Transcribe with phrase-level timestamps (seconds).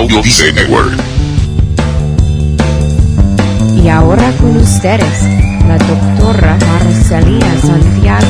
[0.00, 0.98] Audio Dice Network.
[3.84, 5.24] Y ahora con ustedes,
[5.68, 8.26] la doctora Marcelina Santiago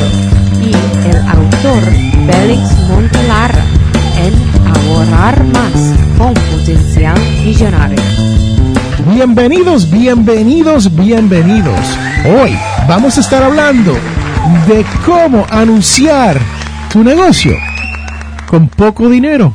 [0.60, 0.74] y
[1.08, 1.84] el autor
[2.26, 3.64] Félix Montelara
[4.18, 4.34] en
[4.66, 8.02] Ahorrar Más con Potencial Millonario.
[9.14, 11.78] Bienvenidos, bienvenidos, bienvenidos.
[12.24, 12.58] Hoy
[12.88, 13.92] vamos a estar hablando
[14.66, 16.36] de cómo anunciar
[16.92, 17.54] tu negocio
[18.48, 19.54] con poco dinero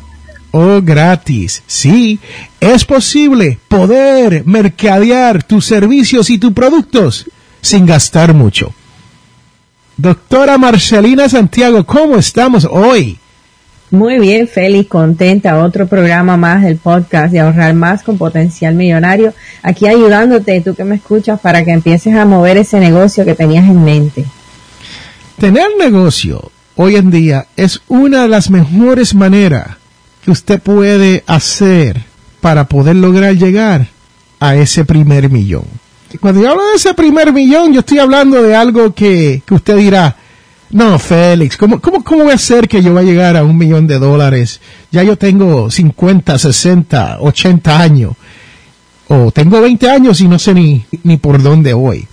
[0.56, 1.62] o gratis.
[1.66, 2.18] Sí,
[2.60, 7.26] es posible poder mercadear tus servicios y tus productos
[7.60, 8.72] sin gastar mucho.
[9.98, 13.18] Doctora Marcelina Santiago, ¿cómo estamos hoy?
[13.90, 15.62] Muy bien, feliz, contenta.
[15.62, 19.32] Otro programa más del podcast de ahorrar más con potencial millonario.
[19.62, 23.68] Aquí ayudándote, tú que me escuchas, para que empieces a mover ese negocio que tenías
[23.68, 24.24] en mente.
[25.38, 29.76] Tener negocio hoy en día es una de las mejores maneras
[30.26, 32.02] que usted puede hacer
[32.40, 33.86] para poder lograr llegar
[34.40, 35.62] a ese primer millón.
[36.20, 39.76] Cuando yo hablo de ese primer millón, yo estoy hablando de algo que, que usted
[39.76, 40.16] dirá,
[40.70, 43.56] no, Félix, ¿cómo, cómo, ¿cómo voy a hacer que yo vaya a llegar a un
[43.56, 44.60] millón de dólares?
[44.90, 48.14] Ya yo tengo 50, 60, 80 años.
[49.06, 52.08] O tengo 20 años y no sé ni, ni por dónde voy.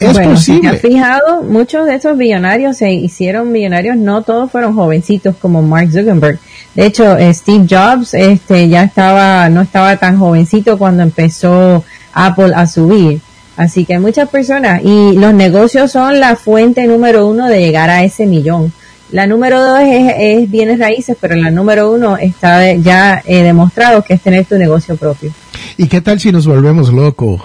[0.00, 0.68] Es bueno, Si te posible.
[0.70, 5.90] has fijado, muchos de esos millonarios se hicieron millonarios, no todos fueron jovencitos como Mark
[5.92, 6.38] Zuckerberg.
[6.74, 11.84] De hecho, eh, Steve Jobs este, ya estaba, no estaba tan jovencito cuando empezó
[12.14, 13.20] Apple a subir.
[13.56, 18.02] Así que muchas personas, y los negocios son la fuente número uno de llegar a
[18.02, 18.72] ese millón.
[19.10, 24.02] La número dos es, es bienes raíces, pero la número uno está ya eh, demostrado
[24.02, 25.30] que es tener tu negocio propio.
[25.76, 27.42] ¿Y qué tal si nos volvemos locos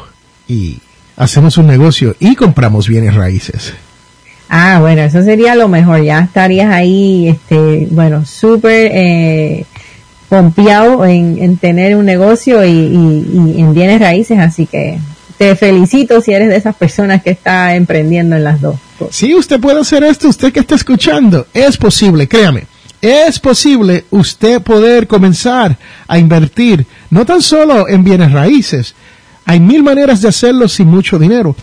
[0.48, 0.80] y
[1.18, 3.74] hacemos un negocio y compramos bienes raíces?
[4.50, 6.04] Ah, bueno, eso sería lo mejor.
[6.04, 9.66] Ya estarías ahí, este, bueno, súper eh,
[10.30, 14.38] pompeado en, en tener un negocio y, y- y en bienes raíces.
[14.40, 15.00] Así que
[15.38, 18.76] te felicito si eres de esas personas que está emprendiendo en las dos.
[19.00, 19.16] cosas.
[19.16, 21.48] Sí, usted puede hacer esto, usted que está escuchando.
[21.54, 22.64] Es posible, créame.
[23.02, 28.96] Es posible usted poder comenzar a invertir, no tan solo en bienes raíces.
[29.46, 31.56] Hay mil maneras de hacerlo sin mucho dinero,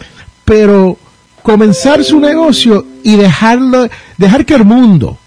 [0.45, 0.97] pero
[1.43, 5.19] comenzar su negocio y dejarlo, dejar que el mundo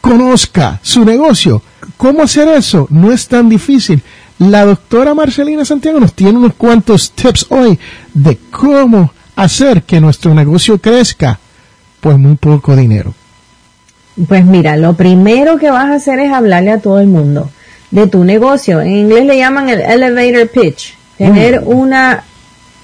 [0.00, 1.62] conozca su negocio.
[1.96, 2.86] ¿Cómo hacer eso?
[2.90, 4.02] No es tan difícil.
[4.38, 7.78] La doctora Marcelina Santiago nos tiene unos cuantos tips hoy
[8.12, 11.38] de cómo hacer que nuestro negocio crezca
[12.00, 13.14] por muy poco dinero.
[14.28, 17.50] Pues mira, lo primero que vas a hacer es hablarle a todo el mundo
[17.90, 18.80] de tu negocio.
[18.80, 20.94] En inglés le llaman el elevator pitch.
[21.16, 22.24] Tener una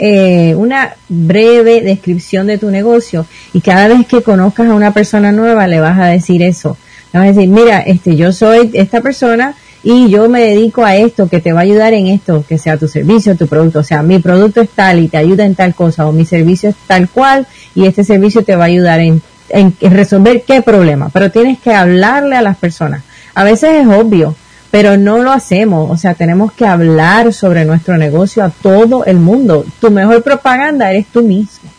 [0.03, 5.31] eh, una breve descripción de tu negocio y cada vez que conozcas a una persona
[5.31, 6.79] nueva le vas a decir eso.
[7.13, 10.97] Le vas a decir, mira, este, yo soy esta persona y yo me dedico a
[10.97, 13.81] esto que te va a ayudar en esto, que sea tu servicio, tu producto.
[13.81, 16.71] O sea, mi producto es tal y te ayuda en tal cosa o mi servicio
[16.71, 19.21] es tal cual y este servicio te va a ayudar en,
[19.51, 21.11] en resolver qué problema.
[21.11, 23.03] Pero tienes que hablarle a las personas.
[23.35, 24.35] A veces es obvio,
[24.71, 25.91] pero no lo hacemos.
[25.91, 29.65] O sea, tenemos que hablar sobre nuestro negocio a todo el mundo.
[29.81, 31.71] Tu mejor propaganda eres tú mismo.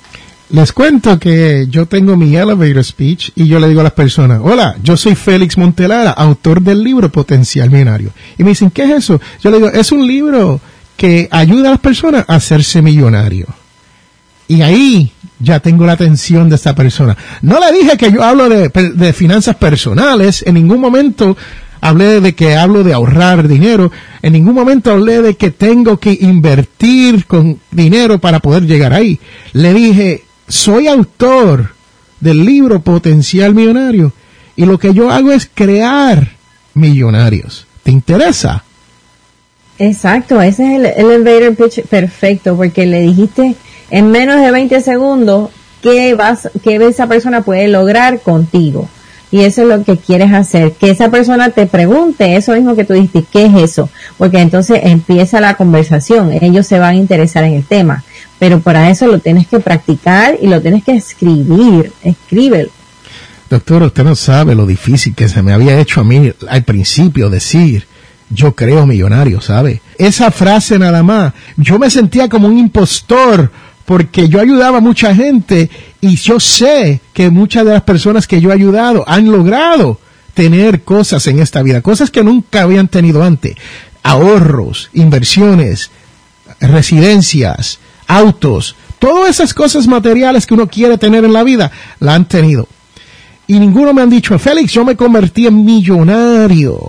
[0.49, 4.41] Les cuento que yo tengo mi elevator speech y yo le digo a las personas,
[4.43, 8.11] hola, yo soy Félix Montelara, autor del libro Potencial Millonario.
[8.37, 9.21] Y me dicen, ¿qué es eso?
[9.41, 10.59] Yo le digo, es un libro
[10.97, 13.47] que ayuda a las personas a hacerse millonario.
[14.49, 17.15] Y ahí ya tengo la atención de esta persona.
[17.41, 21.37] No le dije que yo hablo de, de finanzas personales, en ningún momento
[21.81, 26.17] hablé de que hablo de ahorrar dinero, en ningún momento hablé de que tengo que
[26.21, 29.19] invertir con dinero para poder llegar ahí.
[29.53, 31.73] Le dije, soy autor
[32.19, 34.13] del libro Potencial Millonario
[34.55, 36.29] y lo que yo hago es crear
[36.75, 37.65] millonarios.
[37.83, 38.63] ¿Te interesa?
[39.79, 43.55] Exacto, ese es el elevator pitch perfecto porque le dijiste
[43.89, 45.49] en menos de 20 segundos
[45.81, 48.87] qué vas, qué esa persona puede lograr contigo.
[49.31, 52.83] Y eso es lo que quieres hacer, que esa persona te pregunte eso mismo que
[52.83, 53.89] tú dijiste, ¿qué es eso?
[54.17, 58.03] Porque entonces empieza la conversación, ellos se van a interesar en el tema,
[58.39, 62.69] pero para eso lo tienes que practicar y lo tienes que escribir, escríbelo.
[63.49, 67.29] Doctor, usted no sabe lo difícil que se me había hecho a mí al principio
[67.29, 67.85] decir,
[68.29, 69.81] yo creo millonario, ¿sabe?
[69.97, 73.51] Esa frase nada más, yo me sentía como un impostor
[73.85, 75.69] porque yo ayudaba a mucha gente
[75.99, 79.99] y yo sé que muchas de las personas que yo he ayudado han logrado
[80.33, 83.55] tener cosas en esta vida, cosas que nunca habían tenido antes,
[84.03, 85.91] ahorros, inversiones,
[86.59, 92.25] residencias, autos, todas esas cosas materiales que uno quiere tener en la vida, la han
[92.25, 92.67] tenido.
[93.47, 96.79] Y ninguno me han dicho, Félix, yo me convertí en millonario.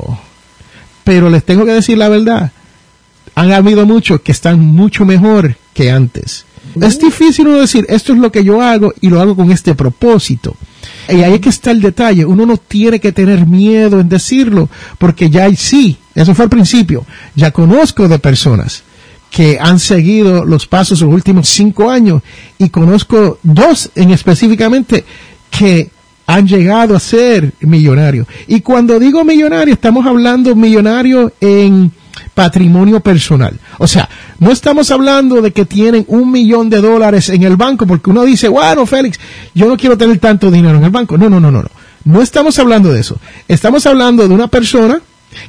[1.03, 2.53] Pero les tengo que decir la verdad,
[3.35, 6.45] han habido muchos que están mucho mejor que antes.
[6.81, 9.75] Es difícil uno decir, esto es lo que yo hago y lo hago con este
[9.75, 10.57] propósito.
[11.09, 12.25] Y ahí es que está el detalle.
[12.25, 17.05] Uno no tiene que tener miedo en decirlo, porque ya sí, eso fue al principio.
[17.35, 18.83] Ya conozco de personas
[19.31, 22.23] que han seguido los pasos los últimos cinco años
[22.59, 25.05] y conozco dos en específicamente
[25.51, 25.91] que
[26.27, 28.27] han llegado a ser millonarios.
[28.47, 31.91] Y cuando digo millonario, estamos hablando millonario en
[32.35, 33.59] patrimonio personal.
[33.79, 37.87] O sea, no estamos hablando de que tienen un millón de dólares en el banco,
[37.87, 39.19] porque uno dice, bueno, Félix,
[39.55, 41.17] yo no quiero tener tanto dinero en el banco.
[41.17, 41.71] No, no, no, no, no.
[42.05, 43.19] No estamos hablando de eso.
[43.49, 45.01] Estamos hablando de una persona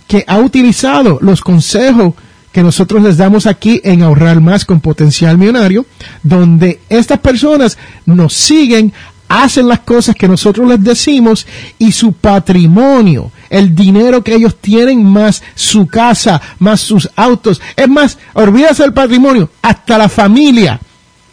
[0.07, 2.13] que ha utilizado los consejos
[2.51, 5.87] que nosotros les damos aquí en Ahorrar Más con Potencial Millonario,
[6.21, 8.93] donde estas personas nos siguen
[9.33, 11.47] hacen las cosas que nosotros les decimos
[11.79, 17.89] y su patrimonio, el dinero que ellos tienen más su casa, más sus autos, es
[17.89, 20.79] más, olvídase del patrimonio, hasta la familia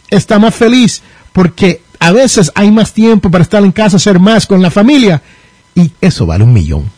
[0.09, 4.47] está más feliz porque a veces hay más tiempo para estar en casa, hacer más
[4.47, 5.21] con la familia
[5.75, 6.89] y eso vale un millón.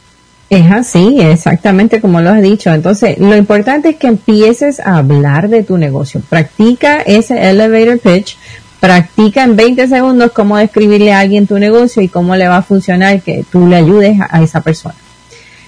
[0.49, 2.71] Es así, exactamente como lo has dicho.
[2.71, 6.21] Entonces, lo importante es que empieces a hablar de tu negocio.
[6.29, 8.37] Practica ese elevator pitch
[8.83, 12.63] Practica en 20 segundos cómo describirle a alguien tu negocio y cómo le va a
[12.63, 14.95] funcionar que tú le ayudes a, esa persona.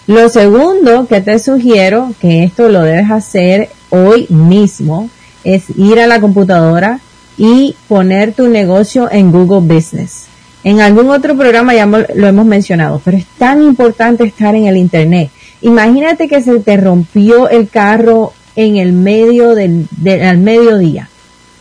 [0.05, 5.09] Lo segundo que te sugiero, que esto lo debes hacer hoy mismo,
[5.45, 6.99] es ir a la computadora
[7.37, 10.25] y poner tu negocio en Google Business.
[10.65, 14.75] En algún otro programa ya lo hemos mencionado, pero es tan importante estar en el
[14.75, 15.29] Internet.
[15.61, 21.07] Imagínate que se te rompió el carro en el medio del, del al mediodía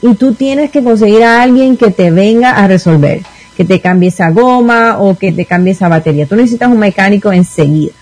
[0.03, 3.23] y tú tienes que conseguir a alguien que te venga a resolver,
[3.57, 6.27] que te cambie esa goma o que te cambie esa batería.
[6.27, 7.93] Tú necesitas un mecánico enseguida.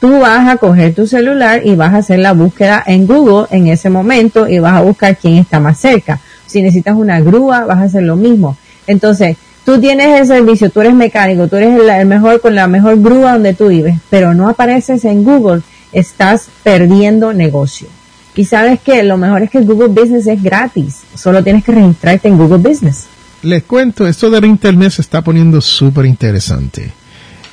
[0.00, 3.68] Tú vas a coger tu celular y vas a hacer la búsqueda en Google en
[3.68, 6.20] ese momento y vas a buscar quién está más cerca.
[6.46, 8.56] Si necesitas una grúa, vas a hacer lo mismo.
[8.86, 13.00] Entonces, tú tienes el servicio, tú eres mecánico, tú eres el, mejor con la mejor
[13.00, 15.62] grúa donde tú vives, pero no apareces en Google,
[15.92, 17.88] estás perdiendo negocio.
[18.36, 21.02] Y sabes que lo mejor es que Google Business es gratis.
[21.14, 23.06] Solo tienes que registrarte en Google Business.
[23.42, 26.92] Les cuento, esto del Internet se está poniendo súper interesante.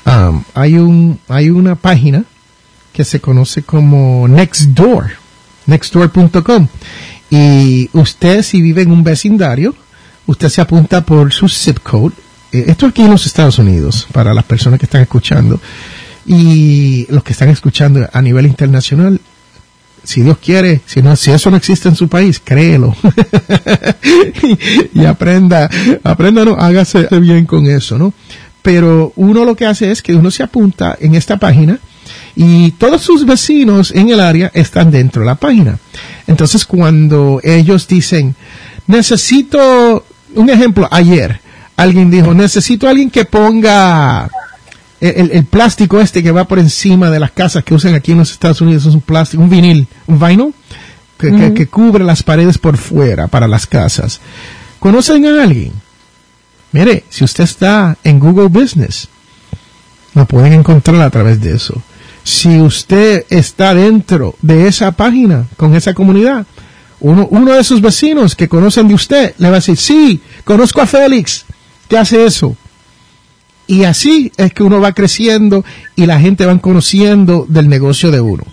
[0.06, 2.26] Um, hay, un, hay una página
[2.92, 5.12] que se conoce como Nextdoor,
[5.68, 6.68] nextdoor.com.
[7.30, 9.74] Y usted si vive en un vecindario,
[10.28, 12.14] usted se apunta por su zip code.
[12.52, 15.60] Eh, esto aquí en los Estados Unidos, para las personas que están escuchando.
[16.26, 19.20] Y los que están escuchando a nivel internacional,
[20.04, 22.96] si Dios quiere, si no, si eso no existe en su país, créelo.
[24.94, 25.70] y, aprenda,
[26.04, 28.14] aprenda, no, hágase bien con eso, ¿no?
[28.62, 31.80] Pero uno lo que hace es que uno se apunta en esta página
[32.36, 35.78] y todos sus vecinos en el área están dentro de la página.
[36.28, 38.36] Entonces cuando ellos dicen,
[38.88, 40.06] necesito,
[40.36, 41.40] un ejemplo, ayer,
[41.76, 44.30] alguien dijo, necesito alguien que ponga
[45.10, 48.32] el, plástico este que va por encima de las casas que usan aquí en los
[48.32, 50.54] Estados Unidos es un plástico, un vinil, un vinyl
[51.18, 54.22] que, cubre las paredes por fuera para las casas.
[54.80, 55.74] ¿Conocen a alguien?
[56.72, 59.10] Mire, si usted está en Google Business,
[60.16, 61.82] lo pueden encontrar a través de eso.
[62.24, 66.46] Si usted está dentro de esa página, con esa comunidad,
[67.02, 70.82] uno, uno de sus vecinos que conocen de usted le va a decir, sí, conozco
[70.82, 71.46] a Félix,
[71.90, 72.56] ¿qué hace eso?
[73.68, 75.64] Y así es que uno va creciendo
[75.96, 78.44] y la gente va conociendo del negocio de uno.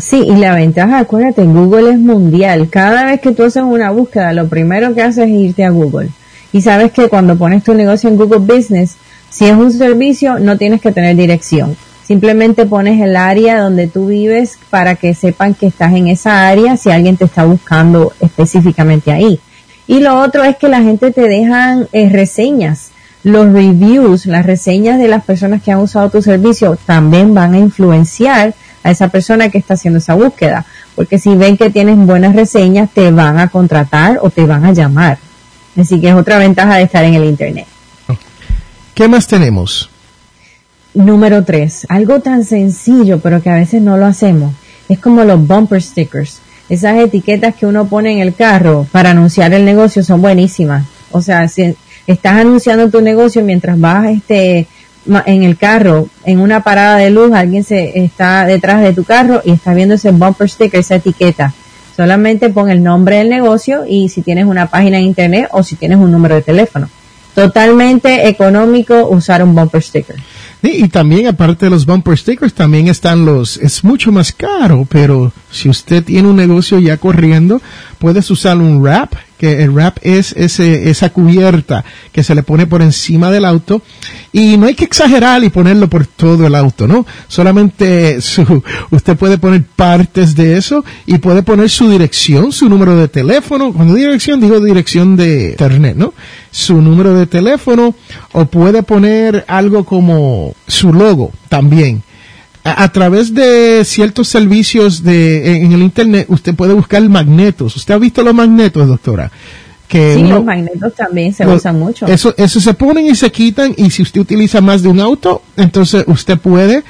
[0.00, 2.68] Sí, y la ventaja, acuérdate, Google es mundial.
[2.68, 6.08] Cada vez que tú haces una búsqueda, lo primero que haces es irte a Google.
[6.52, 8.96] Y sabes que cuando pones tu negocio en Google Business,
[9.30, 11.76] si es un servicio, no tienes que tener dirección.
[12.06, 16.76] Simplemente pones el área donde tú vives para que sepan que estás en esa área
[16.76, 19.40] si alguien te está buscando específicamente ahí.
[19.86, 22.90] Y lo otro es que la gente te dejan eh, reseñas
[23.24, 27.58] los reviews, las reseñas de las personas que han usado tu servicio también van a
[27.58, 30.66] influenciar a esa persona que está haciendo esa búsqueda.
[30.94, 34.72] Porque si ven que tienes buenas reseñas, te van a contratar o te van a
[34.72, 35.18] llamar.
[35.76, 37.66] Así que es otra ventaja de estar en el Internet.
[38.94, 39.90] ¿Qué más tenemos?
[40.92, 44.54] Número tres, algo tan sencillo, pero que a veces no lo hacemos.
[44.88, 46.40] Es como los bumper stickers.
[46.68, 50.84] Esas etiquetas que uno pone en el carro para anunciar el negocio son buenísimas.
[51.10, 51.74] O sea, si,
[52.06, 54.68] estás anunciando tu negocio mientras vas este
[55.26, 59.42] en el carro, en una parada de luz, alguien se está detrás de tu carro
[59.44, 61.52] y está viendo ese bumper sticker, esa etiqueta.
[61.96, 65.76] Solamente pon el nombre del negocio y si tienes una página en internet o si
[65.76, 66.88] tienes un número de teléfono.
[67.34, 70.14] totalmente económico usar un bumper sticker.
[70.62, 75.32] y también aparte de los bumper stickers, también están los, es mucho más caro, pero
[75.50, 77.60] si usted tiene un negocio ya corriendo,
[77.98, 79.14] puedes usar un wrap
[79.52, 83.82] el wrap es ese, esa cubierta que se le pone por encima del auto
[84.32, 87.06] y no hay que exagerar y ponerlo por todo el auto, ¿no?
[87.28, 92.96] Solamente su, usted puede poner partes de eso y puede poner su dirección, su número
[92.96, 93.72] de teléfono.
[93.72, 96.14] Cuando dirección, digo dirección de internet, ¿no?
[96.50, 97.94] Su número de teléfono
[98.32, 102.02] o puede poner algo como su logo también
[102.64, 107.76] a, través de ciertos servicios de, en el internet, usted puede buscar magnetos.
[107.76, 109.30] ¿Usted ha visto los magnetos, doctora?
[109.86, 112.06] Que sí, los magnetos también se usan mucho.
[112.06, 115.42] Eso, eso se ponen y se quitan y si usted utiliza más de un auto,
[115.58, 116.82] entonces usted puede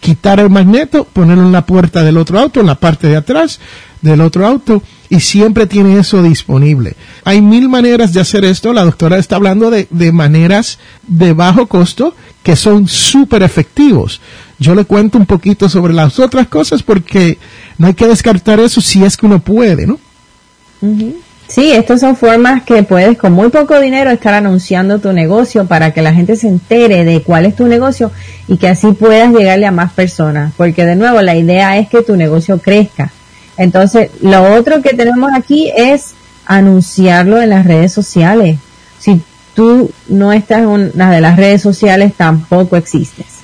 [0.00, 3.60] quitar el magneto, ponerlo en la puerta del otro auto, en la parte de atrás
[4.00, 6.94] del otro auto y siempre tiene eso disponible.
[7.24, 8.72] Hay mil maneras de hacer esto.
[8.72, 14.20] La doctora está hablando de, de maneras de bajo costo que son súper efectivos.
[14.58, 17.38] Yo le cuento un poquito sobre las otras cosas porque
[17.78, 19.98] no hay que descartar eso si es que uno puede, ¿no?
[21.48, 25.92] Sí, estas son formas que puedes con muy poco dinero estar anunciando tu negocio para
[25.92, 28.12] que la gente se entere de cuál es tu negocio
[28.48, 30.52] y que así puedas llegarle a más personas.
[30.56, 33.10] Porque de nuevo, la idea es que tu negocio crezca.
[33.56, 38.58] Entonces, lo otro que tenemos aquí es anunciarlo en las redes sociales.
[38.98, 39.22] Si
[39.54, 43.37] tú no estás en una de las redes sociales, tampoco existes.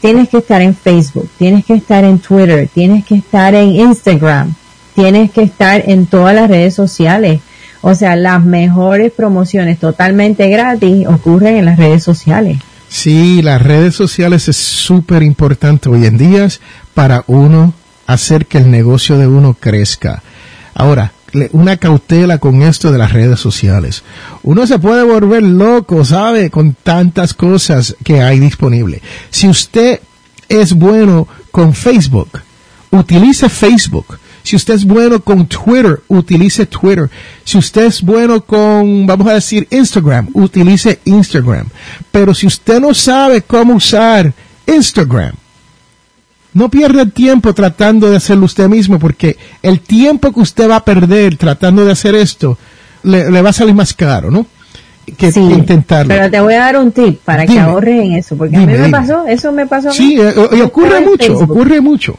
[0.00, 4.54] Tienes que estar en Facebook, tienes que estar en Twitter, tienes que estar en Instagram,
[4.94, 7.40] tienes que estar en todas las redes sociales.
[7.80, 12.58] O sea, las mejores promociones totalmente gratis ocurren en las redes sociales.
[12.88, 16.46] Sí, las redes sociales es súper importante hoy en día
[16.94, 17.72] para uno
[18.06, 20.22] hacer que el negocio de uno crezca.
[20.74, 21.12] Ahora,
[21.52, 24.02] una cautela con esto de las redes sociales.
[24.42, 26.50] Uno se puede volver loco, ¿sabe?
[26.50, 29.02] Con tantas cosas que hay disponible.
[29.30, 30.00] Si usted
[30.48, 32.40] es bueno con Facebook,
[32.90, 34.18] utilice Facebook.
[34.42, 37.08] Si usted es bueno con Twitter, utilice Twitter.
[37.44, 41.68] Si usted es bueno con, vamos a decir, Instagram, utilice Instagram.
[42.10, 44.32] Pero si usted no sabe cómo usar
[44.66, 45.32] Instagram,
[46.54, 50.76] no pierda el tiempo tratando de hacerlo usted mismo, porque el tiempo que usted va
[50.76, 52.58] a perder tratando de hacer esto
[53.02, 54.46] le, va a salir más caro, ¿no?
[55.16, 56.14] Que, intentarlo.
[56.14, 58.66] Pero te voy a dar un tip para que ahorres en eso, porque a mí
[58.66, 59.96] me pasó, eso me pasó a mí.
[59.96, 62.16] Sí, eh, ocurre mucho, ocurre mucho.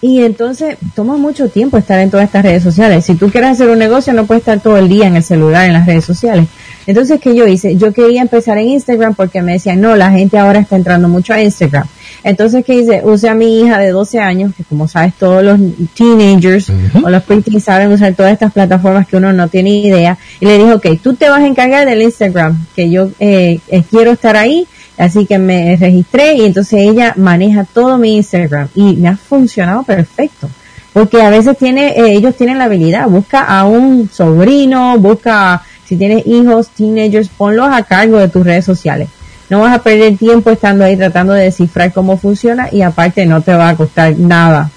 [0.00, 3.04] Y entonces toma mucho tiempo estar en todas estas redes sociales.
[3.04, 5.66] Si tú quieres hacer un negocio, no puedes estar todo el día en el celular,
[5.66, 6.46] en las redes sociales.
[6.86, 7.76] Entonces, ¿qué yo hice?
[7.76, 11.34] Yo quería empezar en Instagram porque me decían, no, la gente ahora está entrando mucho
[11.34, 11.86] a Instagram.
[12.24, 13.02] Entonces, ¿qué hice?
[13.04, 15.58] Use a mi hija de 12 años, que como sabes, todos los
[15.94, 16.70] teenagers
[17.02, 20.18] o los preteens saben usar todas estas plataformas que uno no tiene idea.
[20.40, 23.82] Y le dije, ok, tú te vas a encargar del Instagram, que yo eh, eh
[23.90, 24.66] quiero estar ahí
[24.98, 29.84] Así que me registré y entonces ella maneja todo mi Instagram y me ha funcionado
[29.84, 30.50] perfecto.
[30.92, 35.96] Porque a veces tiene, eh, ellos tienen la habilidad, busca a un sobrino, busca, si
[35.96, 39.08] tienes hijos, teenagers, ponlos a cargo de tus redes sociales.
[39.50, 43.40] No vas a perder tiempo estando ahí tratando de descifrar cómo funciona y aparte no
[43.42, 44.70] te va a costar nada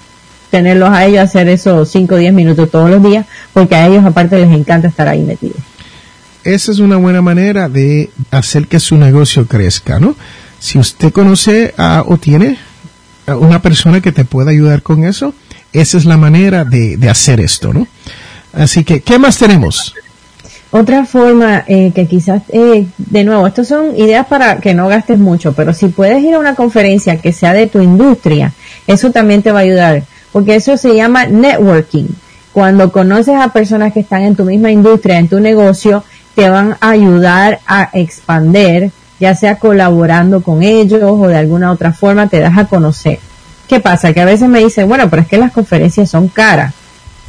[0.50, 3.24] tenerlos a ellos hacer esos 5 o 10 minutos todos los días,
[3.54, 5.56] porque a ellos aparte les encanta estar ahí metidos
[6.44, 10.16] esa es una buena manera de hacer que su negocio crezca, ¿no?
[10.58, 11.74] Si usted conoce
[12.06, 12.58] o tiene
[13.26, 15.34] a una persona que te pueda ayudar con eso,
[15.72, 17.86] esa es la manera de, hacer esto, ¿no?
[18.52, 19.94] Así que, ¿qué más tenemos?
[20.74, 25.18] Otra forma eh, que quizás, eh, de nuevo, estas son ideas para que no gastes
[25.18, 28.54] mucho, pero si puedes ir a una conferencia que sea de tu industria,
[28.86, 30.02] eso también te va a ayudar,
[30.32, 32.06] porque eso se llama networking.
[32.54, 36.78] Cuando conoces a personas que están en tu misma industria, en tu negocio, te van
[36.80, 42.40] a ayudar a expander, ya sea colaborando con ellos o de alguna otra forma te
[42.40, 43.18] das a conocer.
[43.68, 44.14] ¿Qué pasa?
[44.14, 46.72] Que a veces me dicen, bueno, pero es que las conferencias son caras.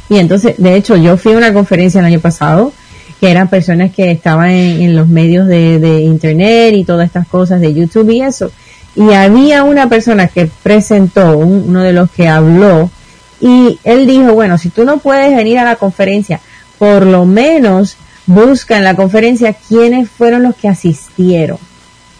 [0.08, 2.72] Y entonces, de hecho, yo fui a una conferencia el año pasado
[3.20, 7.74] que eran personas que estaban en, los medios de, internet y todas estas cosas de
[7.74, 8.50] YouTube y eso.
[8.96, 12.90] Y había una persona que presentó, uno de los que habló,
[13.40, 16.40] y él dijo, bueno, si tú no puedes venir a la conferencia,
[16.78, 21.58] por lo menos busca en la conferencia quiénes fueron los que asistieron.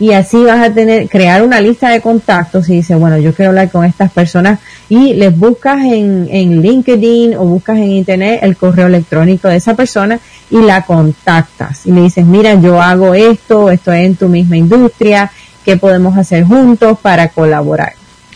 [0.00, 3.50] Y así vas a tener, crear una lista de contactos y dices, bueno, yo quiero
[3.50, 4.58] hablar con estas personas
[4.88, 9.74] y les buscas en, en LinkedIn o buscas en Internet el correo electrónico de esa
[9.74, 10.18] persona
[10.50, 11.86] y la contactas.
[11.86, 15.30] Y le dices, mira, yo hago esto, estoy en tu misma industria,
[15.64, 17.92] ¿qué podemos hacer juntos para colaborar?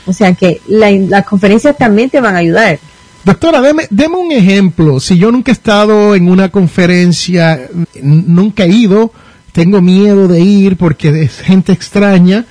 [0.06, 2.78] O sea que las conferencias también te van a ayudar.
[3.24, 5.00] Doctora, deme, deme, un ejemplo.
[5.00, 7.68] Si yo nunca he estado en una conferencia,
[8.00, 9.12] nunca he ido,
[9.58, 12.44] tengo miedo de ir porque es gente extraña.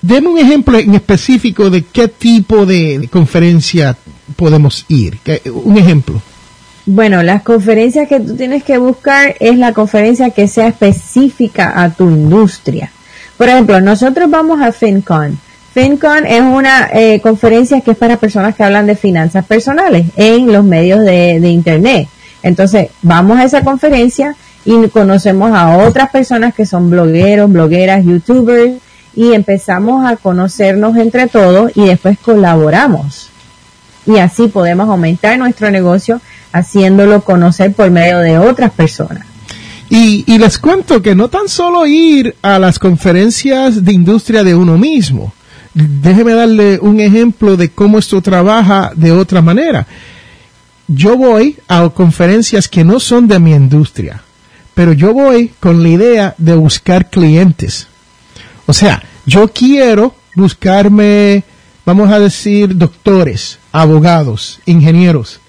[0.00, 3.96] Deme un ejemplo en específico de qué tipo de conferencia
[4.36, 5.18] podemos ir.
[5.52, 6.22] Un ejemplo.
[6.86, 11.90] Bueno, las conferencias que tú tienes que buscar es la conferencia que sea específica a
[11.90, 12.92] tu industria.
[13.36, 15.36] Por ejemplo, nosotros vamos a FinCon.
[15.72, 20.52] FinCon es una eh, conferencia que es para personas que hablan de finanzas personales en
[20.52, 22.06] los medios de, de Internet.
[22.44, 28.74] Entonces, vamos a esa conferencia y conocemos a otras personas que son blogueros, blogueras, youtubers
[29.14, 33.30] y empezamos a conocernos entre todos y después colaboramos.
[34.06, 36.20] Y así podemos aumentar nuestro negocio
[36.52, 39.26] haciéndolo conocer por medio de otras personas.
[39.90, 44.54] Y, y les cuento que no tan solo ir a las conferencias de industria de
[44.54, 45.32] uno mismo.
[45.74, 49.86] Déjeme darle un ejemplo de cómo esto trabaja de otra manera.
[50.86, 54.22] Yo voy a conferencias que no son de mi industria
[54.74, 57.86] pero yo voy con la idea de buscar clientes.
[58.66, 61.44] O sea, yo quiero buscarme,
[61.86, 65.40] vamos a decir, doctores, abogados, ingenieros,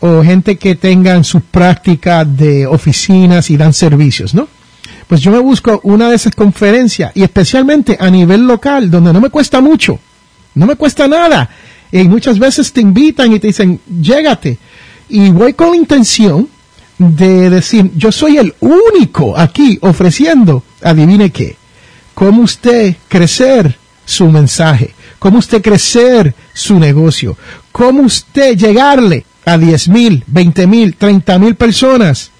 [0.00, 4.48] o gente que tengan su práctica de oficinas y dan servicios, ¿no?
[5.06, 9.20] Pues yo me busco una de esas conferencias y especialmente a nivel local, donde no
[9.20, 9.98] me cuesta mucho,
[10.54, 11.48] no me cuesta nada.
[11.92, 14.58] Y muchas veces te invitan y te dicen, llégate.
[15.08, 16.48] Y voy con intención
[16.98, 21.56] de decir, yo soy el único aquí ofreciendo, adivine qué,
[22.14, 27.36] cómo usted crecer su mensaje, cómo usted crecer su negocio,
[27.72, 32.30] cómo usted llegarle a 10 mil, 20 mil, 30 mil personas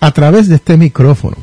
[0.00, 1.36] a través de este micrófono.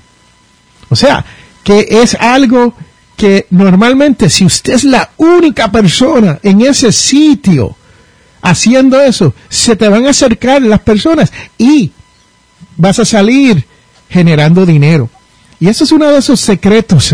[0.90, 1.26] O sea,
[1.64, 2.74] que es algo
[3.16, 7.76] que normalmente si usted es la única persona en ese sitio
[8.42, 11.92] haciendo eso, se te van a acercar las personas y
[12.78, 13.66] vas a salir
[14.10, 15.10] generando dinero.
[15.60, 17.14] Y eso es uno de esos secretos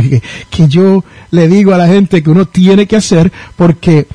[0.49, 4.07] que, yo le digo a la gente que uno tiene que hacer porque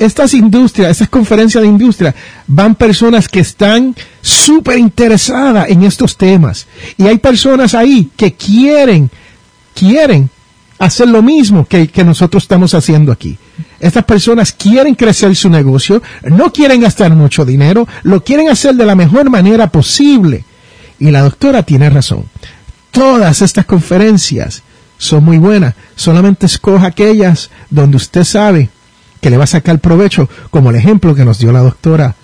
[0.00, 2.14] estas industrias, estas conferencias de industria,
[2.46, 6.66] van personas que están súper interesadas en estos temas.
[6.98, 9.10] Y hay personas ahí que quieren,
[9.74, 10.28] quieren
[10.78, 13.38] hacer lo mismo que, que nosotros estamos haciendo aquí.
[13.80, 18.84] Estas personas quieren crecer su negocio, no quieren gastar mucho dinero, lo quieren hacer de
[18.84, 20.44] la mejor manera posible.
[21.04, 22.24] Y la doctora tiene razón.
[22.90, 24.62] Todas estas conferencias
[24.96, 25.74] son muy buenas.
[25.96, 28.70] Solamente escoja aquellas donde usted sabe
[29.20, 32.14] que le va a sacar provecho, como el ejemplo que nos dio la doctora.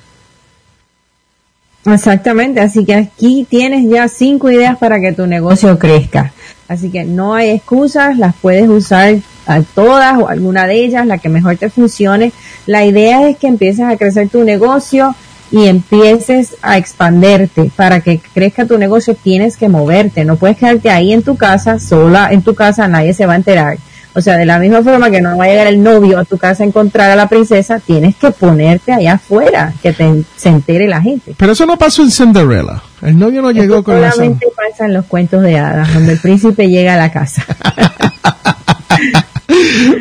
[1.85, 6.33] Exactamente, así que aquí tienes ya cinco ideas para que tu negocio crezca.
[6.66, 9.16] Así que no hay excusas, las puedes usar
[9.47, 12.33] a todas o alguna de ellas, la que mejor te funcione.
[12.64, 15.14] La idea es que empieces a crecer tu negocio
[15.51, 17.71] y empieces a expanderte.
[17.75, 20.25] Para que crezca tu negocio tienes que moverte.
[20.25, 23.37] No puedes quedarte ahí en tu casa sola en tu casa nadie se va a
[23.37, 23.79] enterar.
[24.13, 26.37] O sea de la misma forma que no va a llegar el novio a tu
[26.37, 29.93] casa a encontrar a la princesa tienes que ponerte allá afuera que
[30.37, 31.35] se entere la gente.
[31.37, 32.83] Pero eso no pasó en Cinderella.
[33.03, 36.69] El novio no llegó con solamente pasa en los cuentos de hadas donde el príncipe
[36.69, 37.45] llega a la casa.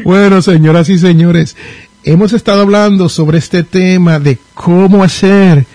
[0.04, 1.56] Bueno señoras y señores
[2.04, 5.66] hemos estado hablando sobre este tema de cómo hacer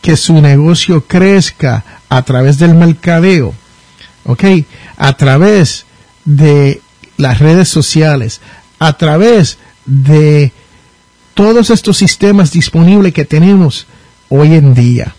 [0.00, 3.54] que su negocio crezca a través del mercadeo,
[4.24, 4.44] ¿ok?
[4.96, 5.86] A través
[6.24, 6.80] de
[7.16, 8.40] las redes sociales,
[8.78, 10.52] a través de
[11.34, 13.86] todos estos sistemas disponibles que tenemos
[14.28, 15.14] hoy en día.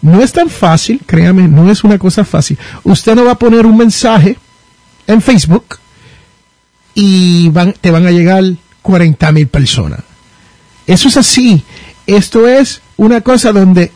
[0.00, 2.58] No es tan fácil, créame, no es una cosa fácil.
[2.82, 4.36] Usted no va a poner un mensaje
[5.06, 5.78] en Facebook
[6.94, 8.44] y te van a llegar
[8.82, 10.00] 40 mil personas.
[10.86, 11.62] Eso es así.
[12.06, 13.92] Esto es una cosa donde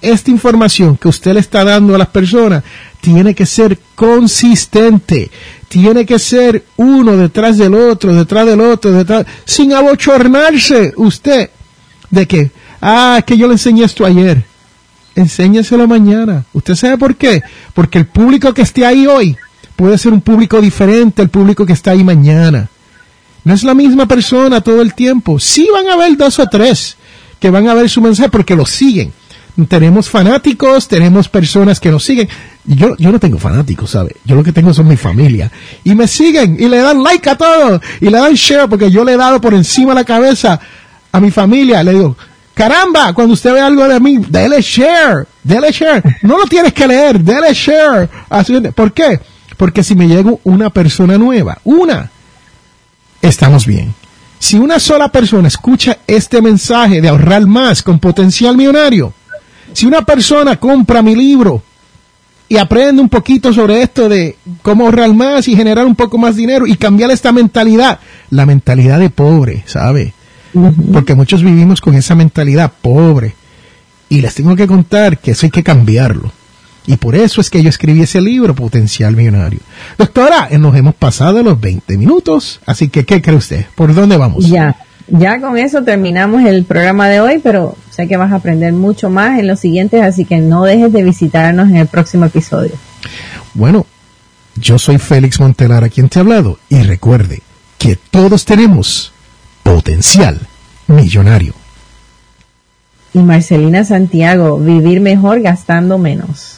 [0.00, 2.62] esta información que usted le está dando a las personas
[3.00, 5.30] tiene que ser consistente,
[5.68, 11.50] tiene que ser uno detrás del otro, detrás del otro, detrás, sin abochornarse usted
[12.10, 14.44] de que, ah, que yo le enseñé esto ayer.
[15.14, 16.44] Enséñeselo mañana.
[16.52, 17.42] ¿Usted sabe por qué?
[17.74, 19.36] Porque el público que esté ahí hoy
[19.74, 22.68] puede ser un público diferente al público que está ahí mañana.
[23.48, 25.40] No es la misma persona todo el tiempo.
[25.40, 26.98] Sí van a haber dos o tres
[27.40, 29.10] que van a ver su mensaje porque lo siguen.
[29.68, 32.28] Tenemos fanáticos, tenemos personas que nos siguen.
[32.66, 34.16] Yo, yo no tengo fanáticos, ¿sabe?
[34.26, 35.50] Yo lo que tengo son mi familia.
[35.82, 37.80] Y me siguen y le dan like a todo.
[38.02, 40.60] Y le dan share porque yo le he dado por encima de la cabeza
[41.10, 41.82] a mi familia.
[41.82, 42.18] Le digo,
[42.52, 46.02] caramba, cuando usted ve algo de mí, dele share, dele share.
[46.20, 48.10] No lo tienes que leer, dele share.
[48.74, 49.18] ¿Por qué?
[49.56, 52.10] Porque si me llega una persona nueva, una,
[53.22, 53.94] estamos bien.
[54.38, 59.12] Si una sola persona escucha este mensaje de ahorrar más con potencial millonario,
[59.72, 61.62] si una persona compra mi libro
[62.48, 66.36] y aprende un poquito sobre esto de cómo ahorrar más y generar un poco más
[66.36, 67.98] dinero y cambiar esta mentalidad,
[68.30, 70.14] la mentalidad de pobre, ¿sabe?
[70.92, 73.34] Porque muchos vivimos con esa mentalidad pobre.
[74.08, 76.32] Y les tengo que contar que eso hay que cambiarlo.
[76.88, 79.60] Y por eso es que yo escribí ese libro, Potencial Millonario.
[79.98, 83.66] Doctora, nos hemos pasado los 20 minutos, así que ¿qué cree usted?
[83.74, 84.48] ¿Por dónde vamos?
[84.48, 84.74] Ya,
[85.06, 89.10] ya con eso terminamos el programa de hoy, pero sé que vas a aprender mucho
[89.10, 92.72] más en los siguientes, así que no dejes de visitarnos en el próximo episodio.
[93.52, 93.84] Bueno,
[94.56, 97.42] yo soy Félix Montelara quien te ha hablado y recuerde
[97.76, 99.12] que todos tenemos
[99.62, 100.40] potencial
[100.86, 101.52] millonario.
[103.12, 106.57] Y Marcelina Santiago, vivir mejor gastando menos.